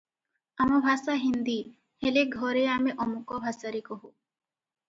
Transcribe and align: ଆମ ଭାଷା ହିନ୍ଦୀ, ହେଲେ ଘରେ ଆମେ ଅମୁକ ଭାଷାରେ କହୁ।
ଆମ 0.63 0.79
ଭାଷା 0.85 1.17
ହିନ୍ଦୀ, 1.25 1.55
ହେଲେ 2.05 2.23
ଘରେ 2.37 2.65
ଆମେ 2.79 2.97
ଅମୁକ 3.07 3.41
ଭାଷାରେ 3.47 3.83
କହୁ। 3.91 4.01